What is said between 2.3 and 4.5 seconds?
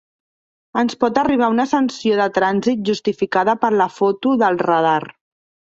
trànsit justificada per la foto